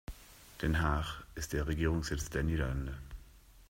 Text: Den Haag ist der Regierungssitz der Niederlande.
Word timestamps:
Den 0.63 0.81
Haag 0.81 1.05
ist 1.35 1.53
der 1.53 1.67
Regierungssitz 1.67 2.31
der 2.31 2.41
Niederlande. 2.41 2.97